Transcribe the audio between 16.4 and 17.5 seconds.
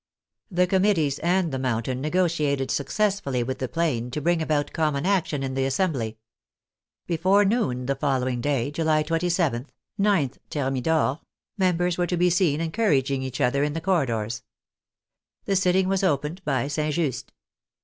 by St. Just.